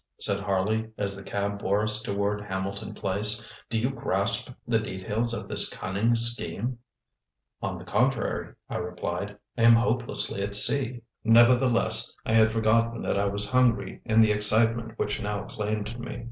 [0.19, 3.43] ŌĆØ said Harley as the cab bore us toward Hamilton Place.
[3.69, 6.79] ŌĆ£Do you grasp the details of this cunning scheme?
[7.61, 9.29] ŌĆØ ŌĆ£On the contrary, ŌĆØ I replied,
[9.59, 10.85] ŌĆ£I am hopelessly at sea.
[10.87, 11.01] ŌĆØ
[11.31, 16.19] Nevertheless, I had forgotten that I was hungry in the excitement which now claimed me.